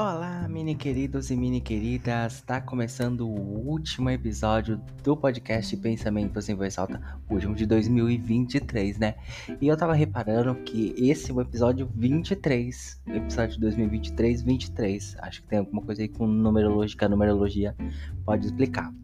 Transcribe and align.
Olá, 0.00 0.46
mini 0.48 0.76
queridos 0.76 1.28
e 1.28 1.36
mini 1.36 1.60
queridas! 1.60 2.34
Está 2.34 2.60
começando 2.60 3.28
o 3.28 3.68
último 3.68 4.08
episódio 4.08 4.80
do 5.02 5.16
podcast 5.16 5.76
Pensamentos 5.76 6.48
em 6.48 6.54
Voz 6.54 6.78
Alta, 6.78 7.02
o 7.28 7.34
último 7.34 7.52
de 7.52 7.66
2023, 7.66 8.96
né? 8.96 9.16
E 9.60 9.66
eu 9.66 9.76
tava 9.76 9.94
reparando 9.94 10.54
que 10.62 10.94
esse 10.96 11.32
é 11.32 11.34
o 11.34 11.40
episódio 11.40 11.90
23, 11.96 13.02
episódio 13.08 13.58
2023, 13.58 14.42
23. 14.42 15.16
Acho 15.18 15.42
que 15.42 15.48
tem 15.48 15.58
alguma 15.58 15.82
coisa 15.82 16.00
aí 16.00 16.08
com 16.08 16.28
numerologia, 16.28 16.96
a 17.00 17.08
numerologia 17.08 17.74
pode 18.24 18.46
explicar. 18.46 18.94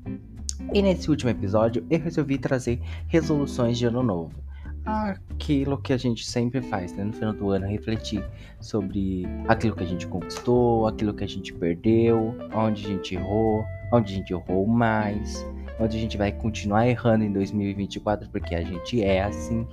E 0.72 0.80
nesse 0.80 1.10
último 1.10 1.30
episódio 1.30 1.84
eu 1.90 1.98
resolvi 1.98 2.38
trazer 2.38 2.80
resoluções 3.08 3.78
de 3.78 3.84
ano 3.84 4.00
novo 4.00 4.44
aquilo 4.84 5.78
que 5.78 5.92
a 5.92 5.96
gente 5.96 6.24
sempre 6.26 6.60
faz, 6.60 6.92
né? 6.92 7.04
No 7.04 7.12
final 7.12 7.32
do 7.32 7.50
ano, 7.50 7.66
refletir 7.66 8.22
sobre 8.60 9.26
aquilo 9.48 9.74
que 9.74 9.82
a 9.82 9.86
gente 9.86 10.06
conquistou, 10.06 10.86
aquilo 10.86 11.14
que 11.14 11.24
a 11.24 11.28
gente 11.28 11.52
perdeu, 11.52 12.34
onde 12.54 12.84
a 12.84 12.88
gente 12.88 13.14
errou, 13.14 13.64
onde 13.92 14.12
a 14.12 14.16
gente 14.16 14.32
errou 14.32 14.66
mais, 14.66 15.44
onde 15.80 15.96
a 15.96 16.00
gente 16.00 16.16
vai 16.16 16.32
continuar 16.32 16.86
errando 16.86 17.24
em 17.24 17.32
2024, 17.32 18.28
porque 18.30 18.54
a 18.54 18.62
gente 18.62 19.02
é 19.02 19.22
assim. 19.22 19.66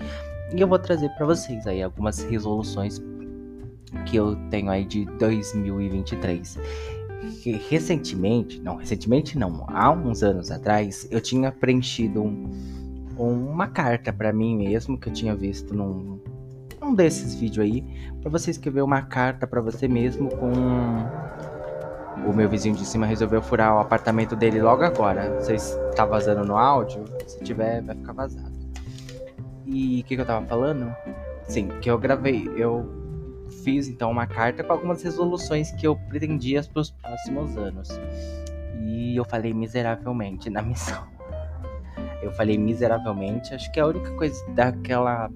E 0.54 0.62
eu 0.62 0.68
vou 0.68 0.80
trazer 0.80 1.10
para 1.10 1.26
vocês 1.26 1.68
aí 1.68 1.82
algumas 1.82 2.24
resoluções 2.24 3.02
que 4.06 4.16
eu 4.16 4.36
tenho 4.50 4.70
aí 4.70 4.86
de 4.86 5.06
2023. 5.18 6.58
Recentemente, 7.70 8.60
não, 8.62 8.78
recentemente 8.78 9.38
não, 9.38 9.66
há 9.68 9.92
uns 9.92 10.24
anos 10.24 10.50
atrás, 10.52 11.08
eu 11.12 11.22
tinha 11.22 11.52
preenchido 11.52 12.22
um 12.24 12.50
uma 13.18 13.68
carta 13.68 14.12
para 14.12 14.32
mim 14.34 14.58
mesmo 14.58 14.98
que 14.98 15.10
eu 15.10 15.14
tinha 15.14 15.36
visto 15.36 15.74
num 15.74 16.20
um 16.82 16.96
desses 16.96 17.36
vídeos 17.36 17.66
aí, 17.66 17.84
para 18.22 18.32
você 18.32 18.52
escrever 18.52 18.82
uma 18.82 19.04
carta 19.04 19.46
para 19.46 19.62
você 19.62 19.88
mesmo 19.88 20.30
com 20.30 20.52
o 22.26 22.34
meu 22.34 22.50
vizinho 22.50 22.76
de 22.76 22.86
cima 22.86 23.06
resolveu 23.06 23.42
furar 23.42 23.76
o 23.76 23.80
apartamento 23.80 24.36
dele 24.36 24.62
logo 24.62 24.84
agora. 24.84 25.40
Se 25.42 25.56
tá 25.96 26.06
vazando 26.06 26.46
no 26.46 26.58
áudio, 26.58 27.06
se 27.28 27.44
tiver 27.44 27.82
vai 27.82 27.96
ficar 27.96 28.14
vazado. 28.14 28.52
E 29.66 30.02
o 30.02 30.04
que, 30.04 30.16
que 30.16 30.22
eu 30.22 30.26
tava 30.26 30.46
falando? 30.46 30.94
Sim, 31.44 31.70
que 31.82 31.90
eu 31.90 31.98
gravei, 31.98 32.50
eu 32.56 32.90
fiz 33.64 33.88
então 33.88 34.12
uma 34.12 34.26
carta 34.26 34.64
com 34.64 34.74
algumas 34.74 35.02
resoluções 35.04 35.72
que 35.72 35.86
eu 35.86 35.96
pretendia 35.96 36.64
para 36.64 36.82
os 36.82 36.92
próximos 36.92 37.58
anos. 37.58 37.90
E 38.84 39.16
eu 39.16 39.26
falei 39.26 39.54
miseravelmente 39.54 40.50
na 40.50 40.62
missão. 40.62 41.11
Eu 42.22 42.32
falei 42.32 42.58
miseravelmente. 42.58 43.54
Acho 43.54 43.72
que 43.72 43.80
a 43.80 43.88
única 43.88 44.12
coisa 44.16 44.44
daquela 44.52 45.30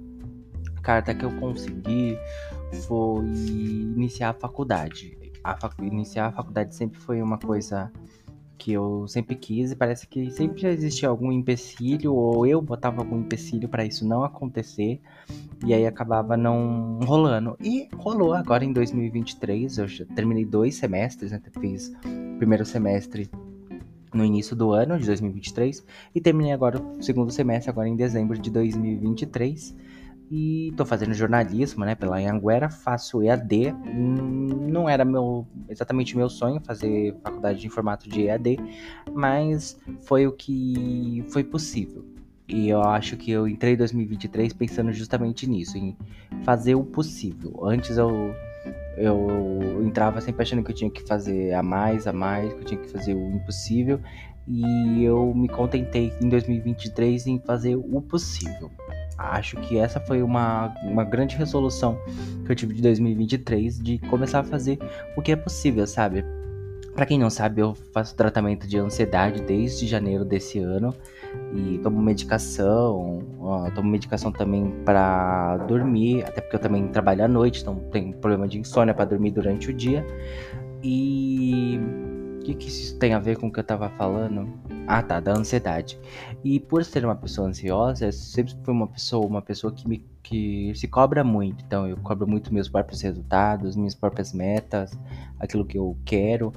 carta 0.81 1.14
que 1.14 1.25
eu 1.25 1.31
consegui 1.39 2.17
foi 2.88 3.25
iniciar 3.95 4.30
a 4.30 4.33
faculdade. 4.33 5.17
A 5.44 5.56
facu 5.56 5.83
iniciar 5.83 6.28
a 6.28 6.31
faculdade 6.31 6.75
sempre 6.75 7.00
foi 7.00 7.22
uma 7.22 7.38
coisa 7.38 7.91
que 8.58 8.72
eu 8.72 9.08
sempre 9.08 9.36
quis 9.36 9.72
e 9.72 9.75
parece 9.75 10.08
que 10.08 10.31
sempre 10.31 10.66
existia 10.67 11.09
algum 11.09 11.31
empecilho 11.31 12.13
ou 12.13 12.47
eu 12.47 12.61
botava 12.61 13.02
algum 13.02 13.19
empecilho 13.19 13.67
para 13.67 13.86
isso 13.86 14.08
não 14.08 14.23
acontecer 14.23 15.02
e 15.66 15.73
aí 15.73 15.86
acabava 15.86 16.38
não 16.38 17.00
rolando. 17.03 17.58
E 17.61 17.88
rolou 17.95 18.33
agora 18.33 18.63
em 18.63 18.73
2023, 18.73 19.78
eu 19.78 19.88
já 19.88 20.06
terminei 20.16 20.45
dois 20.45 20.75
semestres, 20.75 21.31
né? 21.31 21.41
Fiz 21.59 21.91
primeiro 22.38 22.66
semestre 22.66 23.30
no 24.16 24.24
início 24.24 24.56
do 24.56 24.72
ano 24.72 24.98
de 24.98 25.06
2023 25.06 25.86
e 26.16 26.22
terminei 26.22 26.54
agora 26.54 26.82
o 26.82 27.04
segundo 27.04 27.32
semestre 27.32 27.70
agora 27.70 27.88
em 27.88 27.96
dezembro 27.96 28.38
de 28.38 28.50
2023 28.50 29.76
e 30.32 30.74
tô 30.76 30.86
fazendo 30.86 31.14
jornalismo, 31.14 31.86
né, 31.86 31.94
pela 31.94 32.18
Anhanguera, 32.18 32.70
faço 32.70 33.22
EAD, 33.22 33.76
não 33.94 34.90
era 34.90 35.06
meu 35.06 35.46
exatamente 35.70 36.18
meu 36.18 36.30
sonho 36.30 36.60
fazer 36.66 37.16
faculdade 37.22 37.60
de 37.60 37.70
formato 37.70 38.10
de 38.10 38.26
EAD, 38.26 38.58
mas 39.14 39.80
foi 40.02 40.25
o 40.25 40.31
que 40.31 41.24
foi 41.30 41.44
possível. 41.44 42.04
E 42.48 42.70
eu 42.70 42.81
acho 42.81 43.18
que 43.18 43.31
eu 43.31 43.48
entrei 43.48 43.74
em 43.74 43.78
2023 43.78 44.54
pensando 44.54 44.92
justamente 44.92 45.48
nisso, 45.48 45.78
em 45.78 45.98
fazer 46.44 46.75
o 46.75 46.84
possível. 46.84 47.66
Antes 47.66 47.98
eu 47.98 48.34
eu 48.97 49.81
entrava 49.83 50.22
sempre 50.22 50.44
achando 50.44 50.63
que 50.63 50.72
eu 50.72 50.75
tinha 50.75 50.89
que 50.89 51.03
fazer 51.03 51.53
a 51.53 51.61
mais, 51.61 52.07
a 52.07 52.13
mais, 52.13 52.53
que 52.53 52.59
eu 52.59 52.66
tinha 52.66 52.79
que 52.79 52.89
fazer 52.89 53.13
o 53.13 53.29
impossível. 53.35 54.00
E 54.47 55.03
eu 55.03 55.33
me 55.33 55.47
contentei 55.47 56.13
em 56.22 56.29
2023 56.29 57.28
em 57.28 57.39
fazer 57.39 57.75
o 57.75 58.01
possível. 58.01 58.72
Acho 59.17 59.57
que 59.57 59.78
essa 59.78 60.00
foi 60.00 60.22
uma, 60.22 60.73
uma 60.83 61.03
grande 61.03 61.35
resolução 61.35 61.97
que 62.45 62.51
eu 62.51 62.56
tive 62.56 62.73
de 62.75 62.81
2023 62.81 63.79
de 63.79 63.97
começar 64.09 64.39
a 64.41 64.44
fazer 64.44 64.78
o 65.16 65.22
que 65.22 65.31
é 65.31 65.35
possível, 65.35 65.88
sabe? 65.88 66.23
Para 66.94 67.06
quem 67.06 67.17
não 67.19 67.29
sabe, 67.29 67.62
eu 67.62 67.73
faço 67.94 68.16
tratamento 68.16 68.67
de 68.67 68.77
ansiedade 68.77 69.41
desde 69.41 69.88
janeiro 69.88 70.23
desse 70.23 70.59
ano 70.59 70.95
e 71.53 71.78
tomo 71.79 72.01
medicação, 72.01 73.19
ó, 73.40 73.69
tomo 73.72 73.90
medicação 73.90 74.31
também 74.31 74.72
para 74.84 75.57
dormir, 75.68 76.23
até 76.23 76.41
porque 76.41 76.56
eu 76.56 76.59
também 76.59 76.88
trabalho 76.88 77.23
à 77.23 77.28
noite, 77.28 77.62
então 77.62 77.75
tenho 77.91 78.13
problema 78.13 78.47
de 78.47 78.59
insônia 78.59 78.94
para 78.94 79.06
dormir 79.06 79.31
durante 79.31 79.69
o 79.69 79.74
dia. 79.74 80.06
E 80.84 81.79
o 82.40 82.44
que, 82.44 82.53
que 82.53 82.68
isso 82.68 82.97
tem 82.97 83.13
a 83.13 83.19
ver 83.19 83.38
com 83.38 83.47
o 83.47 83.51
que 83.51 83.59
eu 83.59 83.63
tava 83.63 83.90
falando? 83.90 84.47
Ah, 84.88 85.01
tá, 85.01 85.19
da 85.19 85.34
ansiedade. 85.34 86.00
E 86.44 86.59
por 86.59 86.84
ser 86.84 87.03
uma 87.06 87.16
pessoa 87.16 87.47
ansiosa, 87.47 88.06
eu 88.06 88.12
sempre 88.12 88.56
fui 88.63 88.74
uma 88.74 88.88
pessoa, 88.88 89.25
uma 89.25 89.41
pessoa 89.41 89.74
que 89.74 89.88
me 89.88 90.06
que 90.25 90.74
se 90.75 90.88
cobra 90.88 91.24
muito. 91.24 91.63
Então 91.66 91.88
eu 91.88 91.97
cobro 91.97 92.28
muito 92.28 92.53
meus 92.53 92.68
próprios 92.68 93.01
resultados, 93.01 93.75
minhas 93.75 93.95
próprias 93.95 94.34
metas, 94.34 94.91
aquilo 95.40 95.66
que 95.66 95.78
eu 95.78 95.95
quero. 96.03 96.51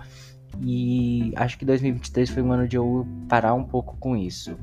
E 0.63 1.33
acho 1.37 1.59
que 1.59 1.65
2023 1.65 2.31
foi 2.31 2.43
um 2.43 2.53
ano 2.53 2.67
de 2.67 2.77
eu 2.77 3.07
parar 3.29 3.55
um 3.55 3.65
pouco 3.65 3.97
com 3.99 4.17
isso. 4.17 4.57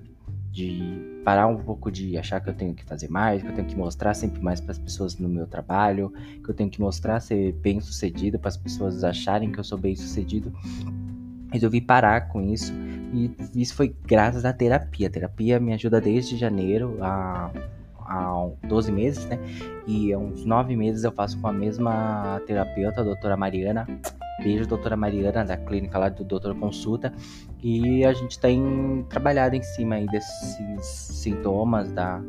De 0.52 1.20
parar 1.24 1.48
um 1.48 1.58
pouco 1.58 1.92
de 1.92 2.18
achar 2.18 2.40
que 2.40 2.50
eu 2.50 2.54
tenho 2.54 2.74
que 2.74 2.84
fazer 2.86 3.10
mais, 3.10 3.42
que 3.42 3.50
eu 3.50 3.54
tenho 3.54 3.68
que 3.68 3.76
mostrar 3.76 4.14
sempre 4.14 4.42
mais 4.42 4.62
para 4.62 4.72
as 4.72 4.80
pessoas 4.80 5.18
no 5.18 5.28
meu 5.28 5.48
trabalho, 5.48 6.14
que 6.44 6.50
eu 6.50 6.54
tenho 6.54 6.70
que 6.70 6.80
mostrar 6.80 7.20
ser 7.20 7.54
bem 7.54 7.82
sucedido 7.82 8.40
para 8.40 8.50
as 8.50 8.58
pessoas 8.58 9.04
acharem 9.04 9.52
que 9.52 9.60
eu 9.60 9.64
sou 9.64 9.78
bem 9.78 9.96
sucedido. 9.96 10.54
Resolvi 11.52 11.82
parar 11.82 12.30
com 12.30 12.42
isso 12.42 12.74
e 13.14 13.32
isso 13.54 13.76
foi 13.76 13.96
graças 14.06 14.46
à 14.46 14.54
terapia. 14.54 15.08
A 15.08 15.12
terapia 15.12 15.60
me 15.60 15.74
ajuda 15.74 16.00
desde 16.00 16.38
janeiro 16.38 16.98
a 17.02 17.52
há 18.06 18.48
12 18.68 18.92
meses, 18.92 19.26
né? 19.26 19.40
E 19.88 20.14
há 20.14 20.18
uns 20.18 20.46
9 20.46 20.76
meses 20.76 21.04
eu 21.04 21.12
faço 21.12 21.40
com 21.40 21.48
a 21.48 21.54
mesma 21.54 22.42
terapeuta, 22.46 23.02
a 23.02 23.04
doutora 23.04 23.36
Mariana. 23.36 23.88
Beijo, 24.46 24.68
doutora 24.68 24.96
Mariana, 24.96 25.44
da 25.44 25.58
clínica 25.58 25.98
lá 25.98 26.08
do 26.08 26.24
Doutor 26.24 26.54
Consulta. 26.54 27.12
E 27.64 28.06
a 28.06 28.14
gente 28.14 28.40
tem 28.40 29.04
trabalhado 29.10 29.56
em 29.56 29.64
cima 29.64 29.96
aí 29.96 30.06
desses 30.06 30.86
sintomas 30.86 31.92
da, 31.92 32.22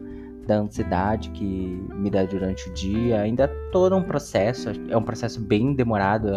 da 0.47 0.57
ansiedade 0.57 1.29
que 1.29 1.45
me 1.45 2.09
dá 2.09 2.25
durante 2.25 2.71
o 2.71 2.73
dia. 2.73 3.21
Ainda 3.21 3.49
todo 3.71 3.95
um 3.95 4.03
processo, 4.03 4.71
é 4.89 4.97
um 4.97 5.03
processo 5.03 5.39
bem 5.39 5.75
demorado. 5.75 6.29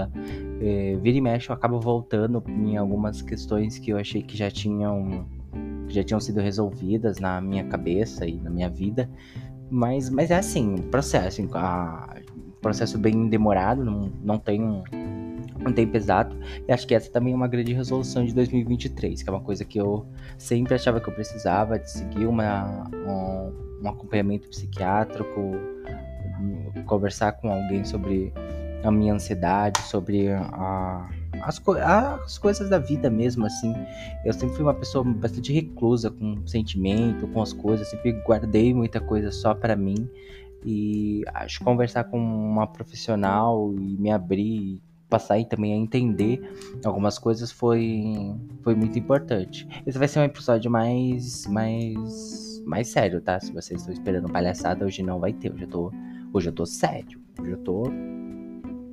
É, 0.59 0.97
vira 1.01 1.17
e 1.17 1.21
mexe, 1.21 1.49
eu 1.49 1.55
acabo 1.55 1.79
voltando 1.79 2.43
em 2.49 2.75
algumas 2.75 3.21
questões 3.21 3.79
que 3.79 3.91
eu 3.91 3.97
achei 3.97 4.21
que 4.21 4.35
já 4.35 4.51
tinham 4.51 5.25
já 5.87 6.03
tinham 6.03 6.19
sido 6.19 6.41
resolvidas 6.41 7.19
na 7.19 7.39
minha 7.39 7.63
cabeça 7.63 8.27
e 8.27 8.35
na 8.35 8.49
minha 8.49 8.69
vida. 8.69 9.09
Mas, 9.71 10.09
mas 10.09 10.29
é 10.29 10.35
assim, 10.35 10.75
processo, 10.91 11.41
um 11.41 11.47
processo 12.61 12.97
bem 12.97 13.29
demorado, 13.29 13.85
não, 13.85 14.11
não 14.21 14.37
tem 14.37 14.61
um, 14.61 14.83
um 15.65 15.71
tempo 15.71 15.95
exato. 15.95 16.35
E 16.67 16.71
acho 16.71 16.87
que 16.87 16.95
essa 16.95 17.11
também 17.11 17.33
é 17.33 17.35
uma 17.35 17.47
grande 17.47 17.73
resolução 17.73 18.25
de 18.25 18.33
2023, 18.33 19.21
que 19.21 19.29
é 19.29 19.31
uma 19.31 19.41
coisa 19.41 19.65
que 19.65 19.79
eu 19.79 20.05
sempre 20.37 20.73
achava 20.73 20.99
que 20.99 21.09
eu 21.09 21.13
precisava 21.13 21.77
de 21.77 21.89
seguir 21.89 22.25
uma, 22.25 22.89
um, 22.93 23.83
um 23.83 23.89
acompanhamento 23.89 24.47
psiquiátrico, 24.49 25.51
conversar 26.85 27.33
com 27.33 27.51
alguém 27.51 27.83
sobre 27.83 28.33
a 28.83 28.91
minha 28.91 29.13
ansiedade, 29.13 29.81
sobre 29.81 30.29
a 30.29 31.09
as, 31.41 31.59
co 31.59 31.73
as 31.73 32.37
coisas 32.37 32.69
da 32.69 32.79
vida 32.79 33.09
mesmo, 33.09 33.45
assim. 33.45 33.73
Eu 34.25 34.33
sempre 34.33 34.55
fui 34.55 34.63
uma 34.63 34.73
pessoa 34.73 35.03
bastante 35.03 35.53
reclusa 35.53 36.09
com 36.09 36.45
sentimento, 36.45 37.27
com 37.27 37.41
as 37.41 37.53
coisas, 37.53 37.87
sempre 37.89 38.11
guardei 38.25 38.73
muita 38.73 38.99
coisa 38.99 39.31
só 39.31 39.53
para 39.53 39.75
mim. 39.75 40.09
E 40.65 41.23
acho 41.33 41.59
que 41.59 41.65
conversar 41.65 42.05
com 42.05 42.19
uma 42.19 42.67
profissional 42.67 43.73
e 43.73 43.97
me 43.97 44.11
abrir, 44.11 44.81
passar 45.09 45.35
aí 45.35 45.45
também 45.45 45.73
a 45.73 45.75
entender 45.75 46.41
algumas 46.85 47.17
coisas 47.17 47.51
foi, 47.51 48.33
foi 48.61 48.75
muito 48.75 48.97
importante. 48.97 49.67
Esse 49.85 49.97
vai 49.97 50.07
ser 50.07 50.19
um 50.19 50.23
episódio 50.23 50.69
mais, 50.69 51.45
mais, 51.47 52.61
mais 52.65 52.87
sério, 52.89 53.19
tá? 53.21 53.39
Se 53.39 53.51
vocês 53.51 53.81
estão 53.81 53.93
esperando 53.93 54.31
palhaçada, 54.31 54.85
hoje 54.85 55.01
não 55.01 55.19
vai 55.19 55.33
ter. 55.33 55.51
Hoje 55.51 55.63
eu 55.63 55.69
tô, 55.69 55.91
hoje 56.31 56.49
eu 56.49 56.53
tô 56.53 56.65
sério. 56.65 57.19
Hoje 57.39 57.51
eu 57.51 57.57
tô 57.57 57.83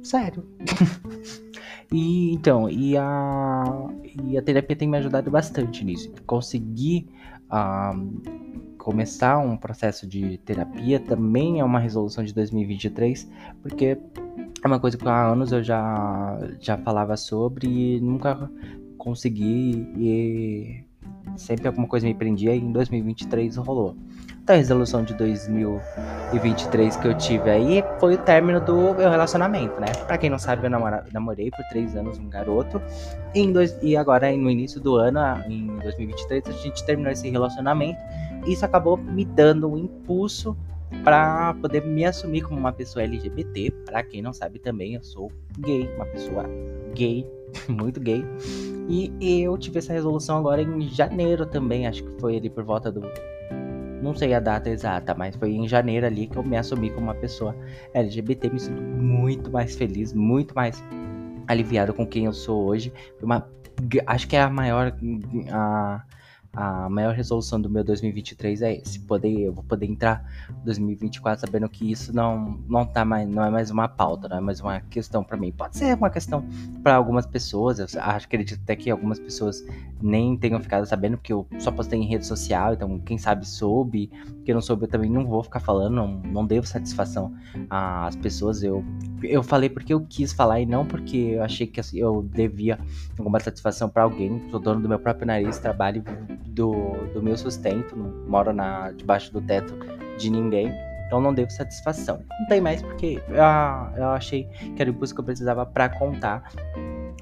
sério. 0.03 0.49
E 1.93 2.33
então, 2.33 2.69
e 2.69 2.97
a, 2.97 3.89
e 4.25 4.37
a 4.37 4.43
terapia 4.43 4.75
tem 4.75 4.89
me 4.89 4.99
ajudado 4.99 5.31
bastante 5.31 5.85
nisso. 5.85 6.13
Conseguir 6.27 7.07
uh, 7.45 8.77
começar 8.77 9.39
um 9.39 9.57
processo 9.57 10.07
de 10.07 10.39
terapia 10.39 10.99
também 10.99 11.61
é 11.61 11.65
uma 11.65 11.79
resolução 11.79 12.25
de 12.25 12.35
2023, 12.35 13.31
porque 13.63 13.99
é 14.63 14.67
uma 14.67 14.81
coisa 14.81 14.97
que 14.97 15.09
há 15.09 15.27
anos 15.27 15.53
eu 15.53 15.63
já, 15.63 16.39
já 16.61 16.77
falava 16.79 17.17
sobre 17.17 17.67
e 17.67 18.01
nunca 18.01 18.51
consegui 18.99 19.89
e 19.97 20.85
sempre 21.37 21.69
alguma 21.69 21.87
coisa 21.87 22.07
me 22.07 22.15
prendia 22.15 22.55
e 22.55 22.59
em 22.59 22.73
2023 22.73 23.57
rolou. 23.57 23.97
Então 24.43 24.55
a 24.55 24.59
resolução 24.59 25.03
de 25.03 25.13
2023 25.15 26.97
que 26.97 27.09
eu 27.09 27.17
tive 27.17 27.51
aí 27.51 27.85
foi 27.99 28.15
o 28.15 28.19
término 28.19 28.61
do 28.61 28.95
meu 28.95 29.11
relacionamento, 29.11 29.81
né? 29.81 29.87
Pra 30.07 30.17
quem 30.17 30.31
não 30.31 30.39
sabe, 30.39 30.67
eu 30.67 30.71
namora, 30.71 31.05
namorei 31.13 31.51
por 31.51 31.65
três 31.69 31.97
anos 31.97 32.19
um 32.19 32.29
garoto 32.29 32.81
e, 33.35 33.53
dois, 33.53 33.77
e 33.83 33.97
agora 33.97 34.31
no 34.37 34.49
início 34.51 34.81
do 34.81 34.95
ano, 34.97 35.19
em 35.49 35.67
2023, 35.79 36.49
a 36.49 36.53
gente 36.53 36.85
terminou 36.85 37.13
esse 37.13 37.29
relacionamento. 37.29 37.99
Isso 38.47 38.65
acabou 38.65 38.97
me 38.97 39.25
dando 39.25 39.69
um 39.69 39.77
impulso 39.77 40.57
para 41.03 41.55
poder 41.55 41.85
me 41.85 42.05
assumir 42.05 42.43
como 42.43 42.59
uma 42.59 42.73
pessoa 42.73 43.05
LGBT. 43.05 43.71
Para 43.85 44.03
quem 44.03 44.23
não 44.23 44.33
sabe 44.33 44.59
também, 44.59 44.95
eu 44.95 45.03
sou 45.03 45.31
gay, 45.59 45.89
uma 45.97 46.07
pessoa 46.07 46.45
gay, 46.95 47.27
muito 47.69 48.01
gay. 48.01 48.25
E 48.89 49.13
eu 49.43 49.59
tive 49.59 49.79
essa 49.79 49.93
resolução 49.93 50.39
agora 50.39 50.63
em 50.63 50.83
janeiro 50.83 51.45
também, 51.45 51.87
acho 51.87 52.05
que 52.05 52.21
foi 52.21 52.37
ali 52.37 52.49
por 52.49 52.65
volta 52.65 52.91
do. 52.91 53.03
Não 54.03 54.15
sei 54.15 54.35
a 54.35 54.41
data 54.41 54.71
exata, 54.71 55.15
mas 55.15 55.35
foi 55.35 55.53
em 55.53 55.67
janeiro 55.67 56.07
ali 56.07 56.29
que 56.29 56.37
eu 56.37 56.43
me 56.45 56.57
assumi 56.57 56.91
como 56.91 57.07
uma 57.07 57.15
pessoa 57.15 57.57
LGBT. 57.95 58.51
Me 58.51 58.61
sinto 58.61 58.81
muito 58.81 59.51
mais 59.51 59.75
feliz, 59.75 60.13
muito 60.13 60.55
mais 60.55 60.83
aliviado 61.49 61.93
com 61.93 62.07
quem 62.07 62.27
eu 62.27 62.33
sou 62.33 62.67
hoje. 62.67 62.93
Uma, 63.21 63.49
acho 64.07 64.29
que 64.29 64.37
é 64.37 64.43
a 64.43 64.51
maior. 64.51 64.95
A, 65.51 66.05
a 66.57 66.89
maior 66.89 67.15
resolução 67.15 67.61
do 67.61 67.69
meu 67.69 67.85
2023 67.85 68.63
é 68.63 68.77
esse. 68.77 68.99
Poder, 69.01 69.41
eu 69.41 69.53
vou 69.53 69.63
poder 69.63 69.85
entrar 69.85 70.25
2024 70.65 71.43
sabendo 71.43 71.69
que 71.69 71.91
isso 71.93 72.15
não 72.15 72.59
não 72.67 72.87
tá 72.87 73.05
mais, 73.05 73.29
não 73.29 73.45
é 73.45 73.51
mais 73.51 73.71
uma 73.71 73.87
pauta, 73.87 74.27
não 74.27 74.39
é 74.39 74.41
mais 74.41 74.61
uma 74.61 74.81
questão 74.81 75.23
para 75.23 75.37
mim. 75.37 75.53
Pode 75.53 75.77
ser 75.77 75.95
uma 75.95 76.09
questão 76.09 76.43
para 76.83 76.97
algumas 76.97 77.27
pessoas. 77.27 77.79
Eu 77.79 77.87
acho 78.01 78.27
acredito 78.27 78.59
até 78.63 78.75
que 78.75 78.91
algumas 78.91 79.19
pessoas 79.19 79.63
nem 80.01 80.35
tenham 80.37 80.59
ficado 80.59 80.87
sabendo 80.87 81.19
porque 81.19 81.33
eu 81.33 81.47
só 81.59 81.71
postei 81.71 81.99
em 81.99 82.07
rede 82.07 82.27
social, 82.27 82.73
então 82.73 82.99
quem 83.01 83.19
sabe 83.19 83.47
soube, 83.47 84.11
quem 84.45 84.55
não 84.55 84.63
soube 84.63 84.85
eu 84.85 84.89
também 84.89 85.11
não 85.11 85.27
vou 85.27 85.43
ficar 85.43 85.61
falando, 85.61 85.95
não, 85.95 86.09
não 86.09 86.47
devo 86.47 86.67
satisfação 86.67 87.35
às 87.69 88.17
pessoas. 88.17 88.63
Eu 88.63 88.83
eu 89.23 89.43
falei 89.43 89.69
porque 89.69 89.93
eu 89.93 90.01
quis 90.09 90.33
falar 90.33 90.61
e 90.61 90.67
não 90.67 90.87
porque 90.87 91.17
eu 91.17 91.43
achei 91.43 91.67
que 91.67 91.81
eu 91.95 92.23
devia 92.23 92.79
alguma 93.19 93.41
satisfação 93.41 93.91
para 93.91 94.05
alguém. 94.05 94.43
Sou 94.51 94.59
dono 94.59 94.81
do 94.81 94.89
meu 94.89 94.99
próprio 94.99 95.27
nariz, 95.27 95.59
trabalho 95.59 96.03
do, 96.49 96.93
do 97.13 97.23
meu 97.23 97.37
sustento, 97.37 97.97
não 97.97 98.13
moro 98.29 98.53
na, 98.53 98.91
debaixo 98.93 99.33
do 99.33 99.41
teto 99.41 99.75
de 100.19 100.31
ninguém. 100.31 100.73
Então 101.07 101.21
não 101.21 101.33
devo 101.33 101.51
satisfação. 101.51 102.21
Não 102.41 102.47
tem 102.49 102.61
mais 102.61 102.83
porque 102.83 103.23
eu, 103.29 103.37
eu 103.97 104.09
achei 104.09 104.45
que 104.75 104.83
era 104.83 104.91
o 104.91 104.95
impulso 104.95 105.15
que 105.15 105.21
eu 105.21 105.25
precisava 105.25 105.65
para 105.65 105.89
contar. 105.89 106.51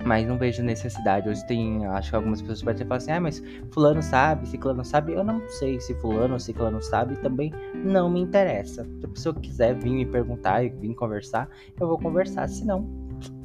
Mas 0.04 0.26
não 0.26 0.36
vejo 0.36 0.62
necessidade. 0.62 1.28
Hoje 1.28 1.46
tem, 1.46 1.84
acho 1.86 2.10
que 2.10 2.16
algumas 2.16 2.40
pessoas 2.40 2.62
podem 2.62 2.86
falar 2.86 2.96
assim: 2.96 3.12
ah, 3.12 3.20
mas 3.20 3.42
Fulano 3.70 4.02
sabe, 4.02 4.46
Ciclano 4.48 4.84
sabe. 4.84 5.12
Eu 5.12 5.24
não 5.24 5.40
sei 5.48 5.80
se 5.80 5.94
Fulano 5.94 6.34
ou 6.34 6.40
Ciclano 6.40 6.82
sabe, 6.82 7.16
também 7.16 7.52
não 7.74 8.10
me 8.10 8.20
interessa. 8.20 8.84
Se 9.00 9.06
a 9.06 9.08
pessoa 9.08 9.34
quiser 9.34 9.74
vir 9.74 9.92
me 9.92 10.04
perguntar 10.04 10.62
e 10.64 10.68
vir 10.68 10.94
conversar, 10.94 11.48
eu 11.80 11.86
vou 11.86 11.98
conversar. 11.98 12.48
Se 12.48 12.66
não, 12.66 12.86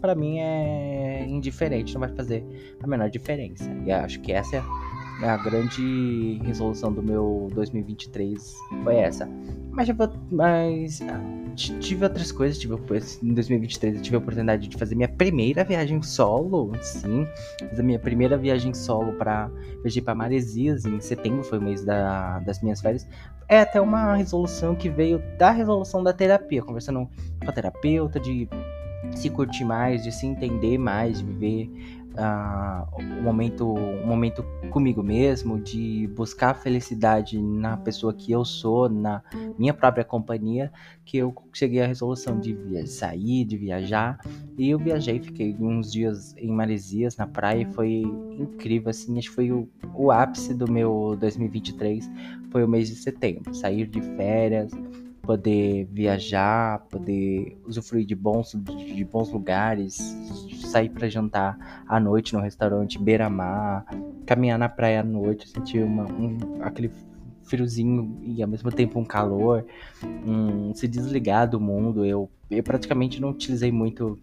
para 0.02 0.16
mim 0.16 0.40
é 0.40 1.26
indiferente, 1.28 1.94
não 1.94 2.02
vai 2.02 2.10
fazer 2.10 2.46
a 2.81 2.88
menor 2.88 3.10
diferença. 3.10 3.72
E 3.86 3.92
acho 3.92 4.20
que 4.20 4.31
essa 4.31 4.58
é 4.58 4.64
a 5.21 5.38
grande 5.38 6.39
resolução 6.44 6.94
do 6.94 7.04
meu 7.04 7.50
2023 7.54 8.56
foi 8.83 8.95
essa. 8.95 9.27
Mas, 9.71 9.88
mas 10.31 11.01
ah, 11.01 11.21
tive 11.56 12.04
outras 12.04 12.31
coisas. 12.31 12.57
Tive, 12.57 12.75
em 13.24 13.33
2023 13.33 13.95
eu 13.95 14.01
tive 14.01 14.16
a 14.16 14.19
oportunidade 14.19 14.68
de 14.68 14.77
fazer 14.77 14.95
minha 14.95 15.10
primeira 15.10 15.63
viagem 15.63 16.01
solo. 16.01 16.71
Sim, 16.81 17.27
fiz 17.69 17.80
a 17.80 17.83
minha 17.83 18.00
primeira 18.00 18.38
viagem 18.38 18.74
solo 18.74 19.13
para 19.13 19.50
viajar 19.83 20.01
para 20.01 20.16
Maresias. 20.16 20.86
Em 20.86 21.00
setembro 21.00 21.44
foi 21.44 21.60
o 21.60 21.62
mês 21.62 21.83
da, 21.83 22.39
das 22.39 22.62
minhas 22.62 22.81
férias. 22.81 23.07
É 23.48 23.62
até 23.62 23.81
uma 23.81 24.16
resolução 24.16 24.75
que 24.75 24.89
veio 24.89 25.21
da 25.38 25.51
resolução 25.51 26.04
da 26.04 26.13
terapia, 26.13 26.62
conversando 26.62 27.10
com 27.44 27.50
a 27.50 27.51
terapeuta, 27.51 28.19
de 28.19 28.48
se 29.16 29.30
curtir 29.30 29.66
mais, 29.66 30.04
de 30.04 30.12
se 30.12 30.25
entender 30.25 30.77
mais, 30.77 31.19
de 31.19 31.25
viver 31.25 31.99
uh, 32.19 33.01
um, 33.01 33.21
momento, 33.21 33.66
um 33.66 34.06
momento 34.06 34.44
comigo 34.69 35.01
mesmo, 35.01 35.60
de 35.60 36.07
buscar 36.16 36.54
felicidade 36.54 37.42
na 37.42 37.77
pessoa 37.77 38.13
que 38.13 38.31
eu 38.31 38.44
sou, 38.44 38.89
na 38.89 39.24
minha 39.57 39.74
própria 39.74 40.04
companhia, 40.04 40.71
que 41.06 41.18
eu 41.18 41.33
cheguei 41.54 41.81
à 41.81 41.88
resolução 41.88 42.39
de 42.39 42.56
sair, 42.88 43.45
de 43.45 43.57
viajar. 43.57 44.19
E 44.57 44.69
eu 44.69 44.77
viajei, 44.77 45.19
fiquei 45.19 45.56
uns 45.60 45.92
dias 45.92 46.36
em 46.38 46.51
Maresias, 46.51 47.16
na 47.18 47.25
praia, 47.25 47.62
e 47.62 47.74
foi 47.74 48.04
incrível, 48.38 48.89
assim, 48.89 49.18
acho 49.18 49.30
que 49.30 49.36
foi 49.36 49.51
o, 49.51 49.68
o 49.95 50.12
ápice 50.12 50.54
do 50.54 50.69
meu 50.69 51.18
2023, 51.19 52.10
foi 52.51 52.63
o 52.63 52.68
mês 52.68 52.89
de 52.89 52.95
setembro. 52.95 53.54
Sair 53.54 53.88
de 53.88 54.01
férias, 54.01 54.71
poder 55.30 55.88
viajar, 55.92 56.80
poder 56.89 57.56
usufruir 57.63 58.04
de 58.04 58.16
bons, 58.16 58.57
de 58.95 59.06
bons 59.06 59.31
lugares, 59.31 60.00
sair 60.69 60.89
para 60.89 61.10
jantar 61.10 61.83
à 61.88 62.00
noite 62.00 62.33
no 62.33 62.39
restaurante 62.39 62.98
beira-mar, 62.98 63.86
caminhar 64.25 64.57
na 64.57 64.69
praia 64.69 65.01
à 65.01 65.04
noite, 65.04 65.50
sentir 65.50 65.83
uma, 65.83 66.04
um, 66.06 66.38
aquele 66.62 66.92
friozinho 67.44 68.18
e 68.21 68.42
ao 68.44 68.48
mesmo 68.48 68.71
tempo 68.71 69.00
um 69.00 69.06
calor, 69.06 69.66
um, 70.25 70.74
se 70.74 70.88
desligar 70.88 71.50
do 71.50 71.60
mundo. 71.60 72.06
Eu, 72.06 72.30
eu 72.50 72.63
praticamente 72.63 73.19
não 73.19 73.31
utilizei 73.31 73.71
muito 73.71 74.19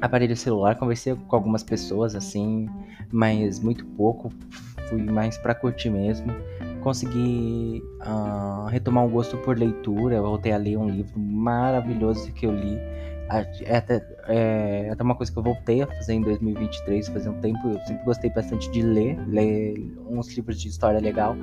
aparelho 0.00 0.36
celular, 0.36 0.76
conversei 0.76 1.14
com 1.14 1.36
algumas 1.36 1.62
pessoas 1.62 2.14
assim, 2.14 2.68
mas 3.10 3.60
muito 3.60 3.84
pouco, 3.84 4.32
fui 4.88 5.02
mais 5.02 5.38
para 5.38 5.54
curtir 5.54 5.90
mesmo 5.90 6.32
consegui 6.88 7.82
uh, 8.00 8.66
retomar 8.66 9.04
um 9.04 9.10
gosto 9.10 9.36
por 9.38 9.58
leitura. 9.58 10.20
Voltei 10.22 10.52
a 10.52 10.56
ler 10.56 10.76
um 10.76 10.88
livro 10.88 11.18
maravilhoso 11.18 12.32
que 12.32 12.46
eu 12.46 12.52
li. 12.52 12.78
É 13.30 13.76
até, 13.76 14.02
é 14.26 14.90
até 14.90 15.02
uma 15.02 15.14
coisa 15.14 15.30
que 15.30 15.38
eu 15.38 15.42
voltei 15.42 15.82
a 15.82 15.86
fazer 15.86 16.14
em 16.14 16.22
2023, 16.22 17.08
fazia 17.08 17.30
um 17.30 17.40
tempo. 17.40 17.58
Eu 17.68 17.78
sempre 17.80 18.04
gostei 18.04 18.30
bastante 18.30 18.70
de 18.70 18.82
ler, 18.82 19.18
ler 19.28 19.74
uns 20.08 20.34
livros 20.34 20.60
de 20.60 20.68
história 20.68 20.98
legal. 20.98 21.36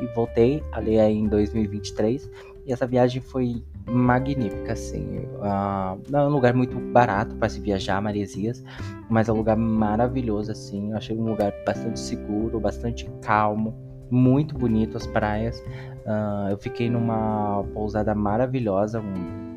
E 0.00 0.14
voltei 0.14 0.62
a 0.72 0.78
ler 0.78 1.00
aí 1.00 1.16
em 1.16 1.26
2023. 1.26 2.30
E 2.64 2.72
essa 2.72 2.86
viagem 2.86 3.20
foi 3.20 3.62
magnífica, 3.90 4.72
assim. 4.72 5.18
Uh, 5.18 6.16
é 6.16 6.20
um 6.22 6.28
lugar 6.28 6.54
muito 6.54 6.78
barato 6.78 7.34
para 7.34 7.48
se 7.48 7.60
viajar, 7.60 8.00
Maresias, 8.00 8.62
mas 9.10 9.28
é 9.28 9.32
um 9.32 9.36
lugar 9.36 9.56
maravilhoso, 9.56 10.52
assim. 10.52 10.92
Eu 10.92 10.96
achei 10.96 11.16
um 11.16 11.24
lugar 11.24 11.52
bastante 11.66 11.98
seguro, 11.98 12.60
bastante 12.60 13.10
calmo 13.20 13.74
muito 14.12 14.54
bonito 14.56 14.98
as 14.98 15.06
praias. 15.06 15.58
Uh, 16.04 16.50
eu 16.50 16.58
fiquei 16.58 16.90
numa 16.90 17.64
pousada 17.72 18.14
maravilhosa, 18.14 19.00
um 19.00 19.51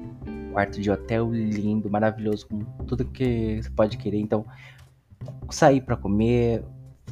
quarto 0.55 0.79
de 0.79 0.89
hotel 0.89 1.29
lindo, 1.33 1.89
maravilhoso, 1.89 2.47
com 2.47 2.59
tudo 2.85 3.03
que 3.03 3.61
você 3.61 3.69
pode 3.71 3.97
querer. 3.97 4.19
Então, 4.19 4.45
saí 5.49 5.81
para 5.81 5.97
comer, 5.97 6.63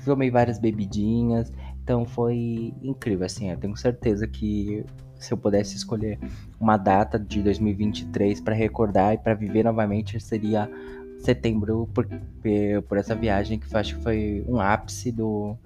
tomei 0.06 0.32
várias 0.32 0.58
bebidinhas. 0.58 1.52
Então 1.84 2.06
foi 2.06 2.74
incrível, 2.82 3.26
assim, 3.26 3.52
eu 3.52 3.58
tenho 3.58 3.76
certeza 3.76 4.26
que 4.26 4.86
se 5.18 5.34
eu 5.34 5.38
pudesse 5.38 5.76
escolher 5.76 6.18
uma 6.58 6.78
data 6.78 7.20
de 7.20 7.42
2023 7.42 8.40
para 8.40 8.56
recordar 8.56 9.14
e 9.14 9.18
para 9.18 9.34
viver 9.34 9.64
novamente 9.66 10.18
seria 10.22 10.70
setembro 11.20 11.90
por, 11.94 12.08
por 12.88 12.98
essa 12.98 13.14
viagem 13.14 13.60
que 13.60 13.74
eu 13.74 13.78
acho 13.78 13.98
que 13.98 14.04
foi 14.04 14.46
um 14.48 14.62
ápice 14.62 15.12
do, 15.12 15.58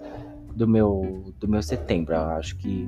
do 0.58 0.68
meu, 0.68 1.34
do 1.40 1.48
meu 1.48 1.62
setembro. 1.62 2.16
Eu 2.16 2.22
acho 2.32 2.58
que 2.58 2.88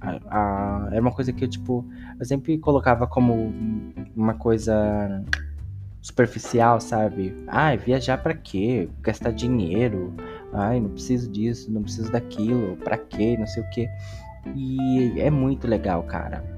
a, 0.00 0.18
a, 0.28 0.88
era 0.92 1.00
uma 1.00 1.12
coisa 1.12 1.32
que 1.32 1.44
eu, 1.44 1.48
tipo, 1.48 1.84
eu 2.18 2.24
sempre 2.24 2.58
colocava 2.58 3.06
como 3.06 3.52
uma 4.14 4.34
coisa 4.34 5.24
superficial, 6.02 6.80
sabe? 6.80 7.34
Ai, 7.48 7.78
viajar 7.78 8.18
para 8.18 8.34
quê? 8.34 8.88
Gastar 9.00 9.32
dinheiro. 9.32 10.14
Ai, 10.52 10.78
não 10.78 10.90
preciso 10.90 11.30
disso, 11.30 11.72
não 11.72 11.82
preciso 11.82 12.12
daquilo. 12.12 12.76
Para 12.76 12.98
quê? 12.98 13.36
Não 13.38 13.46
sei 13.46 13.62
o 13.62 13.70
quê. 13.70 13.88
E 14.54 15.18
é 15.18 15.30
muito 15.30 15.66
legal, 15.66 16.02
cara. 16.04 16.55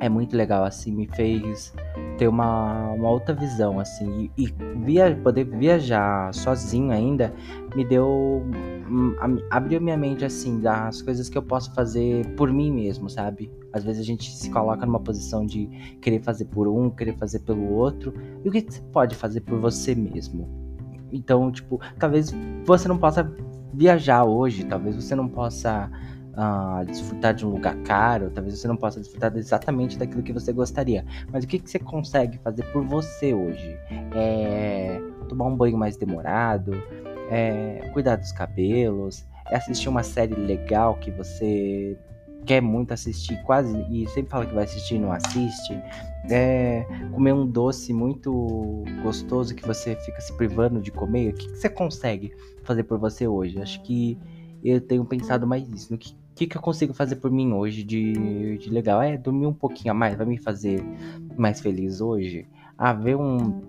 É 0.00 0.08
muito 0.08 0.36
legal, 0.36 0.64
assim, 0.64 0.92
me 0.92 1.06
fez 1.06 1.72
ter 2.16 2.28
uma, 2.28 2.90
uma 2.92 3.10
outra 3.10 3.34
visão, 3.34 3.78
assim. 3.78 4.30
E, 4.36 4.44
e 4.44 4.54
via, 4.84 5.16
poder 5.22 5.44
viajar 5.44 6.32
sozinho 6.34 6.90
ainda 6.90 7.32
me 7.74 7.84
deu 7.84 8.44
Hum, 8.90 9.14
abriu 9.50 9.80
minha 9.82 9.98
mente 9.98 10.24
assim 10.24 10.60
das 10.60 11.02
coisas 11.02 11.28
que 11.28 11.36
eu 11.36 11.42
posso 11.42 11.74
fazer 11.74 12.26
por 12.36 12.50
mim 12.50 12.72
mesmo, 12.72 13.10
sabe? 13.10 13.52
Às 13.70 13.84
vezes 13.84 14.00
a 14.00 14.04
gente 14.04 14.34
se 14.34 14.50
coloca 14.50 14.86
numa 14.86 14.98
posição 14.98 15.44
de 15.44 15.66
querer 16.00 16.22
fazer 16.22 16.46
por 16.46 16.66
um, 16.66 16.88
querer 16.88 17.14
fazer 17.18 17.40
pelo 17.40 17.70
outro, 17.70 18.14
e 18.42 18.48
o 18.48 18.52
que 18.52 18.62
você 18.62 18.80
pode 18.92 19.14
fazer 19.14 19.42
por 19.42 19.58
você 19.60 19.94
mesmo? 19.94 20.48
Então, 21.12 21.52
tipo, 21.52 21.78
talvez 21.98 22.34
você 22.64 22.88
não 22.88 22.96
possa 22.96 23.30
viajar 23.74 24.24
hoje, 24.24 24.64
talvez 24.64 24.96
você 24.96 25.14
não 25.14 25.28
possa 25.28 25.90
uh, 26.38 26.84
desfrutar 26.86 27.34
de 27.34 27.44
um 27.44 27.50
lugar 27.50 27.74
caro, 27.82 28.30
talvez 28.30 28.58
você 28.58 28.68
não 28.68 28.76
possa 28.76 29.00
desfrutar 29.00 29.36
exatamente 29.36 29.98
daquilo 29.98 30.22
que 30.22 30.32
você 30.32 30.52
gostaria. 30.52 31.04
Mas 31.32 31.44
o 31.44 31.48
que, 31.48 31.58
que 31.58 31.68
você 31.68 31.78
consegue 31.78 32.38
fazer 32.38 32.62
por 32.72 32.84
você 32.84 33.34
hoje? 33.34 33.76
É 34.14 35.00
tomar 35.28 35.46
um 35.46 35.56
banho 35.56 35.76
mais 35.76 35.96
demorado, 35.96 36.72
é 37.30 37.90
cuidar 37.92 38.16
dos 38.16 38.32
cabelos, 38.32 39.26
é 39.50 39.56
assistir 39.56 39.88
uma 39.88 40.02
série 40.02 40.34
legal 40.34 40.94
que 40.94 41.10
você 41.10 41.98
quer 42.46 42.62
muito 42.62 42.94
assistir, 42.94 43.36
quase 43.42 43.76
e 43.90 44.08
sempre 44.08 44.30
fala 44.30 44.46
que 44.46 44.54
vai 44.54 44.64
assistir 44.64 44.94
e 44.94 44.98
não 44.98 45.12
assiste. 45.12 45.78
É 46.30 46.86
comer 47.12 47.32
um 47.32 47.46
doce 47.46 47.92
muito 47.92 48.84
gostoso 49.02 49.54
que 49.54 49.66
você 49.66 49.96
fica 49.96 50.20
se 50.20 50.32
privando 50.34 50.80
de 50.80 50.90
comer. 50.90 51.30
O 51.30 51.34
que, 51.34 51.48
que 51.48 51.58
você 51.58 51.68
consegue 51.68 52.32
fazer 52.64 52.84
por 52.84 52.98
você 52.98 53.26
hoje? 53.26 53.60
Acho 53.60 53.82
que 53.82 54.18
eu 54.62 54.80
tenho 54.80 55.04
pensado 55.04 55.46
mais 55.46 55.66
nisso. 55.68 55.92
No 55.92 55.98
que, 55.98 56.14
que, 56.38 56.46
que 56.46 56.56
eu 56.56 56.62
consigo 56.62 56.94
fazer 56.94 57.16
por 57.16 57.32
mim 57.32 57.52
hoje 57.52 57.82
de, 57.82 58.58
de 58.58 58.70
legal? 58.70 59.02
É 59.02 59.16
dormir 59.16 59.46
um 59.46 59.52
pouquinho 59.52 59.90
a 59.90 59.94
mais, 59.94 60.16
vai 60.16 60.24
me 60.24 60.38
fazer 60.38 60.80
mais 61.36 61.60
feliz 61.60 62.00
hoje? 62.00 62.46
Ah, 62.76 62.92
ver 62.92 63.16
um, 63.16 63.60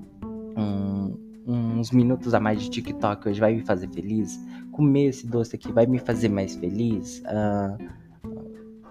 um, 0.55 1.17
uns 1.47 1.89
minutos 1.89 2.35
a 2.35 2.39
mais 2.39 2.61
de 2.61 2.69
TikTok 2.69 3.27
hoje 3.27 3.39
vai 3.39 3.55
me 3.55 3.61
fazer 3.61 3.89
feliz? 3.89 4.39
Comer 4.71 5.07
esse 5.07 5.25
doce 5.25 5.55
aqui 5.55 5.71
vai 5.71 5.87
me 5.87 5.97
fazer 5.97 6.29
mais 6.29 6.55
feliz? 6.55 7.23
Ah, 7.25 7.75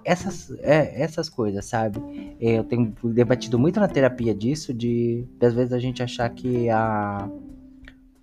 essas, 0.05 0.51
é, 0.59 1.01
essas 1.01 1.29
coisas, 1.29 1.65
sabe? 1.65 2.01
Eu 2.41 2.65
tenho 2.65 2.93
debatido 3.05 3.61
muito 3.61 3.79
na 3.79 3.87
terapia 3.87 4.35
disso, 4.35 4.75
de, 4.75 5.25
de 5.39 5.47
às 5.47 5.55
vezes 5.55 5.73
a 5.73 5.79
gente 5.79 6.03
achar 6.03 6.29
que 6.31 6.69
a 6.69 7.31